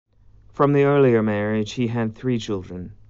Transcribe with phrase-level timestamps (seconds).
[0.51, 2.93] From the earlier marriage he had three children.